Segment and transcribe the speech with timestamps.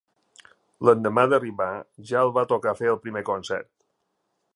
[0.87, 1.67] L'endemà d'arribar
[2.13, 3.71] ja els va tocar fer el primer concert.